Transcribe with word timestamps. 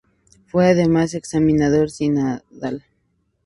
Fue 0.47 0.65
además 0.67 1.13
examinador 1.13 1.91
sinodal. 1.91 2.83